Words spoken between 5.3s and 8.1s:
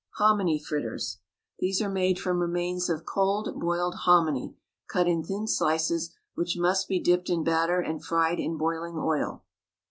slices, which must be dipped in batter and